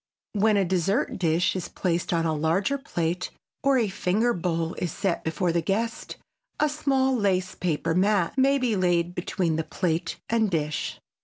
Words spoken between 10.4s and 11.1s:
dish.